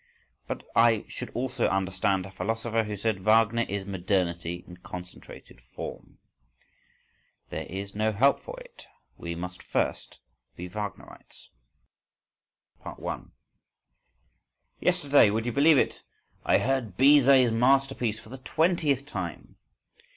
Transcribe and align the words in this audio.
But 0.47 0.63
I 0.75 1.05
should 1.09 1.29
also 1.35 1.67
understand 1.67 2.25
a 2.25 2.31
philosopher 2.31 2.85
who 2.85 2.97
said, 2.97 3.23
"Wagner 3.23 3.67
is 3.69 3.85
modernity 3.85 4.63
in 4.67 4.77
concentrated 4.77 5.61
form." 5.61 6.17
There 7.51 7.67
is 7.69 7.93
no 7.93 8.11
help 8.11 8.39
for 8.41 8.59
it, 8.61 8.87
we 9.15 9.35
must 9.35 9.61
first 9.61 10.17
be 10.55 10.67
Wagnerites.… 10.67 11.49
1. 12.79 13.31
Yesterday—would 14.79 15.45
you 15.45 15.51
believe 15.53 15.77
it?—I 15.77 16.57
heard 16.57 16.97
Bizet's 16.97 17.51
masterpiece 17.51 18.19
for 18.19 18.29
the 18.29 18.39
twentieth 18.39 19.05
time. 19.05 19.57